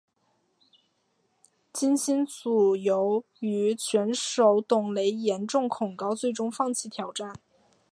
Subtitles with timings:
[1.71, 7.35] 金星组由于选手董蕾严重恐高最终放弃挑战。